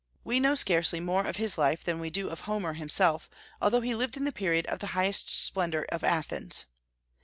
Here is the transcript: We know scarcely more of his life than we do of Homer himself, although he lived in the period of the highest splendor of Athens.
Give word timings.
We 0.23 0.39
know 0.39 0.55
scarcely 0.55 0.99
more 0.99 1.27
of 1.27 1.35
his 1.35 1.59
life 1.59 1.83
than 1.83 1.99
we 1.99 2.09
do 2.09 2.27
of 2.29 2.39
Homer 2.49 2.73
himself, 2.73 3.29
although 3.61 3.81
he 3.81 3.93
lived 3.93 4.17
in 4.17 4.25
the 4.25 4.31
period 4.31 4.65
of 4.65 4.79
the 4.79 4.87
highest 4.97 5.29
splendor 5.29 5.85
of 5.91 6.03
Athens. 6.03 6.65